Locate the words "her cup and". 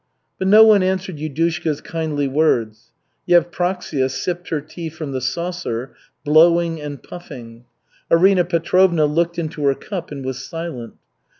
9.65-10.25